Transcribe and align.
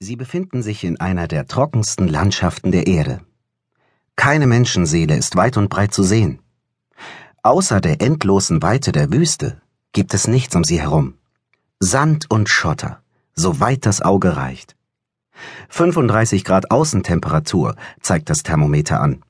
Sie 0.00 0.14
befinden 0.14 0.62
sich 0.62 0.84
in 0.84 1.00
einer 1.00 1.26
der 1.26 1.48
trockensten 1.48 2.06
Landschaften 2.06 2.70
der 2.70 2.86
Erde. 2.86 3.20
Keine 4.14 4.46
Menschenseele 4.46 5.16
ist 5.16 5.34
weit 5.34 5.56
und 5.56 5.70
breit 5.70 5.92
zu 5.92 6.04
sehen. 6.04 6.40
Außer 7.42 7.80
der 7.80 8.00
endlosen 8.00 8.62
Weite 8.62 8.92
der 8.92 9.12
Wüste 9.12 9.60
gibt 9.92 10.14
es 10.14 10.28
nichts 10.28 10.54
um 10.54 10.62
sie 10.62 10.80
herum. 10.80 11.14
Sand 11.80 12.30
und 12.30 12.48
Schotter, 12.48 13.02
so 13.34 13.58
weit 13.58 13.86
das 13.86 14.00
Auge 14.00 14.36
reicht. 14.36 14.76
35 15.68 16.44
Grad 16.44 16.70
Außentemperatur 16.70 17.74
zeigt 18.00 18.30
das 18.30 18.44
Thermometer 18.44 19.00
an. 19.00 19.24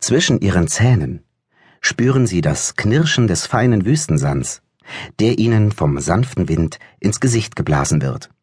Zwischen 0.00 0.40
ihren 0.40 0.66
Zähnen 0.66 1.22
spüren 1.80 2.26
sie 2.26 2.40
das 2.40 2.74
Knirschen 2.74 3.28
des 3.28 3.46
feinen 3.46 3.84
Wüstensands, 3.84 4.62
der 5.20 5.38
ihnen 5.38 5.70
vom 5.70 6.00
sanften 6.00 6.48
Wind 6.48 6.80
ins 6.98 7.20
Gesicht 7.20 7.54
geblasen 7.54 8.02
wird. 8.02 8.33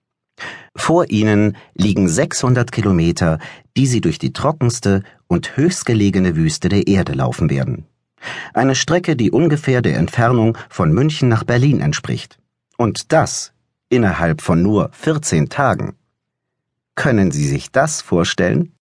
Vor 0.75 1.09
ihnen 1.09 1.57
liegen 1.73 2.07
600 2.07 2.71
Kilometer, 2.71 3.39
die 3.77 3.87
sie 3.87 4.01
durch 4.01 4.19
die 4.19 4.33
trockenste 4.33 5.03
und 5.27 5.57
höchstgelegene 5.57 6.35
Wüste 6.35 6.69
der 6.69 6.87
Erde 6.87 7.13
laufen 7.13 7.49
werden. 7.49 7.85
Eine 8.53 8.75
Strecke, 8.75 9.15
die 9.15 9.31
ungefähr 9.31 9.81
der 9.81 9.97
Entfernung 9.97 10.57
von 10.69 10.93
München 10.93 11.29
nach 11.29 11.43
Berlin 11.43 11.81
entspricht. 11.81 12.37
Und 12.77 13.11
das 13.11 13.53
innerhalb 13.89 14.41
von 14.41 14.61
nur 14.61 14.89
14 14.93 15.49
Tagen. 15.49 15.95
Können 16.95 17.31
Sie 17.31 17.47
sich 17.47 17.71
das 17.71 18.01
vorstellen? 18.01 18.73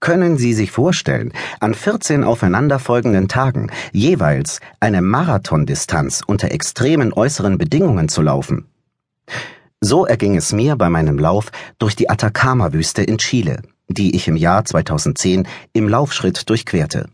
Können 0.00 0.36
Sie 0.36 0.52
sich 0.52 0.70
vorstellen, 0.70 1.32
an 1.60 1.72
14 1.72 2.24
aufeinanderfolgenden 2.24 3.28
Tagen 3.28 3.70
jeweils 3.92 4.60
eine 4.80 5.00
Marathondistanz 5.00 6.22
unter 6.26 6.50
extremen 6.50 7.12
äußeren 7.12 7.56
Bedingungen 7.56 8.08
zu 8.08 8.20
laufen? 8.20 8.66
So 9.86 10.06
erging 10.06 10.34
es 10.34 10.54
mir 10.54 10.76
bei 10.76 10.88
meinem 10.88 11.18
Lauf 11.18 11.52
durch 11.78 11.94
die 11.94 12.08
Atacama-Wüste 12.08 13.02
in 13.02 13.18
Chile, 13.18 13.60
die 13.86 14.16
ich 14.16 14.26
im 14.28 14.36
Jahr 14.36 14.64
2010 14.64 15.46
im 15.74 15.90
Laufschritt 15.90 16.48
durchquerte. 16.48 17.10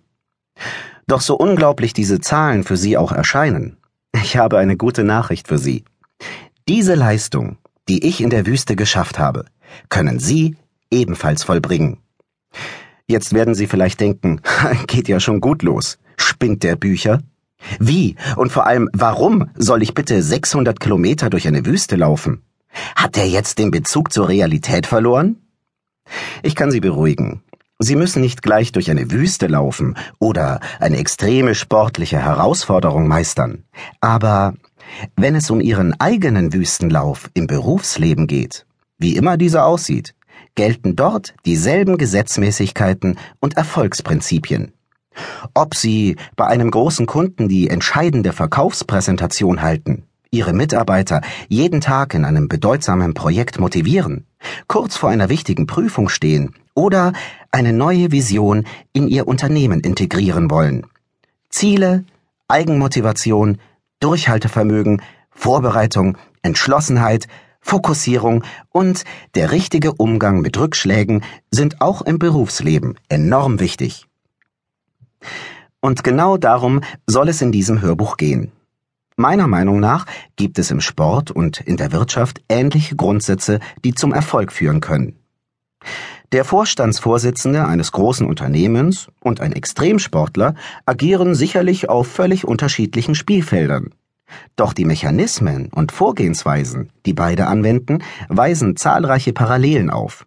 Doch 1.09 1.21
so 1.21 1.35
unglaublich 1.35 1.95
diese 1.95 2.21
Zahlen 2.21 2.63
für 2.63 2.77
Sie 2.77 2.97
auch 2.97 3.11
erscheinen, 3.11 3.77
ich 4.13 4.37
habe 4.37 4.57
eine 4.59 4.77
gute 4.77 5.03
Nachricht 5.03 5.49
für 5.49 5.59
Sie. 5.59 5.83
Diese 6.69 6.95
Leistung, 6.95 7.59
die 7.89 8.07
ich 8.07 8.21
in 8.21 8.31
der 8.31 8.47
Wüste 8.47 8.77
geschafft 8.77 9.19
habe, 9.19 9.47
können 9.89 10.21
Sie 10.21 10.57
ebenfalls 10.93 11.43
vollbringen. 11.43 11.99
Jetzt 13.09 13.35
werden 13.35 13.57
Sie 13.57 13.67
vielleicht 13.67 13.99
denken, 13.99 14.43
geht 14.87 15.09
ja 15.09 15.19
schon 15.19 15.41
gut 15.41 15.65
los. 15.65 15.99
Spinnt 16.17 16.63
der 16.63 16.77
Bücher? 16.77 17.19
Wie 17.81 18.15
und 18.37 18.53
vor 18.53 18.69
allem 18.69 18.89
warum 18.93 19.51
soll 19.57 19.83
ich 19.83 19.93
bitte 19.93 20.23
600 20.23 20.79
Kilometer 20.79 21.31
durch 21.31 21.49
eine 21.49 21.67
Wüste 21.67 21.97
laufen? 21.97 22.45
Hat 22.97 23.17
er 23.17 23.27
jetzt 23.27 23.59
den 23.59 23.71
Bezug 23.71 24.13
zur 24.13 24.29
Realität 24.29 24.87
verloren? 24.87 25.37
Ich 26.43 26.55
kann 26.55 26.71
Sie 26.71 26.81
beruhigen. 26.81 27.43
Sie 27.79 27.97
müssen 27.97 28.21
nicht 28.21 28.43
gleich 28.43 28.73
durch 28.73 28.91
eine 28.91 29.11
Wüste 29.11 29.47
laufen 29.47 29.97
oder 30.19 30.61
eine 30.81 30.99
extreme 30.99 31.55
sportliche 31.55 32.19
Herausforderung 32.19 33.09
meistern. 33.09 33.65
Aber 34.01 34.55
wenn 35.17 35.35
es 35.35 35.51
um 35.51 35.61
Ihren 35.61 35.99
eigenen 35.99 36.53
Wüstenlauf 36.53 37.31
im 37.33 37.47
Berufsleben 37.47 38.27
geht, 38.27 38.67
wie 38.99 39.17
immer 39.17 39.39
dieser 39.39 39.65
aussieht, 39.65 40.15
gelten 40.57 40.95
dort 40.95 41.35
dieselben 41.47 41.97
Gesetzmäßigkeiten 41.97 43.19
und 43.41 43.57
Erfolgsprinzipien. 43.57 44.73
Ob 45.55 45.75
Sie 45.75 46.17
bei 46.37 46.47
einem 46.47 46.71
großen 46.71 47.07
Kunden 47.07 47.49
die 47.49 47.71
entscheidende 47.71 48.33
Verkaufspräsentation 48.33 49.63
halten 49.63 50.05
ihre 50.31 50.53
Mitarbeiter 50.53 51.21
jeden 51.49 51.81
Tag 51.81 52.15
in 52.15 52.25
einem 52.25 52.49
bedeutsamen 52.49 53.15
Projekt 53.15 53.59
motivieren, 53.59 54.27
kurz 54.69 54.97
vor 54.97 55.11
einer 55.11 55.29
wichtigen 55.29 55.67
Prüfung 55.67 56.09
stehen 56.09 56.55
oder 56.75 57.13
eine 57.51 57.73
neue 57.73 58.13
Vision 58.13 58.67
in 58.93 59.09
ihr 59.09 59.27
Unternehmen 59.27 59.81
integrieren 59.81 60.51
wollen. 60.51 60.87
Ziele, 61.49 62.05
Eigenmotivation, 62.49 63.59
Durchhaltevermögen, 63.99 65.03
Vorbereitung, 65.31 66.17
Entschlossenheit, 66.43 67.27
Fokussierung 67.61 68.45
und 68.71 69.05
der 69.35 69.51
richtige 69.51 69.93
Umgang 69.93 70.41
mit 70.41 70.59
Rückschlägen 70.59 71.23
sind 71.51 71.81
auch 71.81 72.03
im 72.03 72.19
Berufsleben 72.19 72.97
enorm 73.09 73.61
wichtig. 73.61 74.07
Und 75.81 76.05
genau 76.05 76.37
darum 76.37 76.81
soll 77.07 77.29
es 77.29 77.43
in 77.43 77.53
diesem 77.53 77.83
Hörbuch 77.83 78.17
gehen. 78.17 78.53
Meiner 79.21 79.49
Meinung 79.49 79.81
nach 79.81 80.07
gibt 80.37 80.59
es 80.59 80.71
im 80.71 80.81
Sport 80.81 81.31
und 81.31 81.61
in 81.61 81.77
der 81.77 81.93
Wirtschaft 81.93 82.41
ähnliche 82.49 82.97
Grundsätze, 82.97 83.61
die 83.85 83.93
zum 83.93 84.15
Erfolg 84.15 84.51
führen 84.51 84.81
können. 84.81 85.19
Der 86.33 86.43
Vorstandsvorsitzende 86.47 87.67
eines 87.67 87.93
großen 87.93 88.27
Unternehmens 88.27 89.09
und 89.21 89.43
ein 89.43 89.53
Extremsportler 89.53 90.55
agieren 90.87 91.35
sicherlich 91.35 91.91
auf 91.91 92.07
völlig 92.07 92.47
unterschiedlichen 92.47 93.15
Spielfeldern. 93.15 93.91
Doch 94.57 94.73
die 94.73 94.87
Mechanismen 94.87 95.69
und 95.71 95.93
Vorgehensweisen, 95.93 96.89
die 97.05 97.13
beide 97.13 97.47
anwenden, 97.47 97.99
weisen 98.31 98.75
zahlreiche 98.77 99.35
Parallelen 99.35 99.91
auf. 99.91 100.25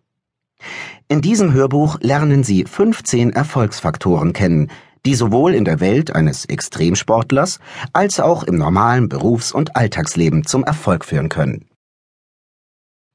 In 1.08 1.22
diesem 1.22 1.52
Hörbuch 1.52 1.98
lernen 2.02 2.44
Sie 2.44 2.66
15 2.66 3.34
Erfolgsfaktoren 3.34 4.34
kennen, 4.34 4.70
die 5.06 5.16
sowohl 5.16 5.54
in 5.54 5.66
der 5.66 5.80
Welt 5.80 6.16
eines 6.16 6.46
Extremsportlers 6.46 7.60
als 7.92 8.20
auch 8.20 8.44
im 8.44 8.58
normalen 8.58 9.10
Berufs- 9.10 9.52
und 9.52 9.76
Alltagsleben 9.76 10.46
zum 10.46 10.64
Erfolg 10.64 11.06
führen 11.06 11.30
können. 11.30 11.66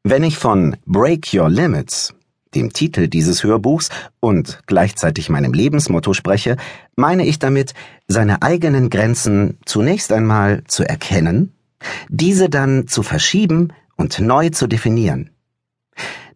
Wenn 0.04 0.22
ich 0.22 0.38
von 0.38 0.76
Break 0.86 1.32
Your 1.34 1.48
Limits, 1.48 2.14
dem 2.54 2.72
Titel 2.72 3.08
dieses 3.08 3.44
Hörbuchs 3.44 3.90
und 4.20 4.60
gleichzeitig 4.66 5.28
meinem 5.28 5.52
Lebensmotto 5.52 6.14
spreche, 6.14 6.56
meine 6.96 7.26
ich 7.26 7.38
damit, 7.38 7.74
seine 8.06 8.42
eigenen 8.42 8.90
Grenzen 8.90 9.58
zunächst 9.66 10.12
einmal 10.12 10.64
zu 10.66 10.88
erkennen, 10.88 11.52
diese 12.08 12.48
dann 12.48 12.88
zu 12.88 13.02
verschieben 13.02 13.72
und 13.96 14.18
neu 14.20 14.50
zu 14.50 14.66
definieren. 14.66 15.30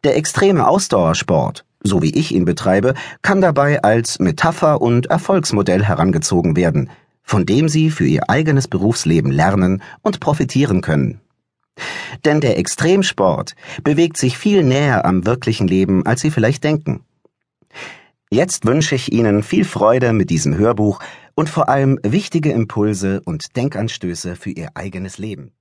Der 0.05 0.17
extreme 0.17 0.67
Ausdauersport 0.67 1.65
so 1.83 2.03
wie 2.03 2.15
ich 2.15 2.33
ihn 2.33 2.45
betreibe, 2.45 2.95
kann 3.23 3.41
dabei 3.41 3.83
als 3.83 4.19
Metapher 4.19 4.81
und 4.81 5.07
Erfolgsmodell 5.07 5.85
herangezogen 5.85 6.57
werden, 6.57 6.91
von 7.23 7.47
dem 7.47 7.69
Sie 7.69 7.91
für 7.91 8.07
Ihr 8.07 8.29
eigenes 8.29 8.69
Berufsleben 8.69 9.31
lernen 9.31 9.83
und 10.03 10.21
profitieren 10.21 10.81
können. 10.81 11.21
Denn 12.25 12.41
der 12.41 12.59
Extremsport 12.59 13.55
bewegt 13.83 14.17
sich 14.17 14.37
viel 14.37 14.63
näher 14.63 15.05
am 15.05 15.25
wirklichen 15.25 15.67
Leben, 15.67 16.05
als 16.07 16.21
Sie 16.21 16.31
vielleicht 16.31 16.65
denken. 16.65 17.01
Jetzt 18.31 18.67
wünsche 18.67 18.95
ich 18.95 19.13
Ihnen 19.13 19.43
viel 19.43 19.65
Freude 19.65 20.13
mit 20.13 20.31
diesem 20.31 20.57
Hörbuch 20.57 21.01
und 21.35 21.49
vor 21.49 21.69
allem 21.69 21.99
wichtige 22.03 22.53
Impulse 22.53 23.21
und 23.25 23.57
Denkanstöße 23.57 24.37
für 24.37 24.51
Ihr 24.51 24.71
eigenes 24.75 25.19
Leben. 25.19 25.53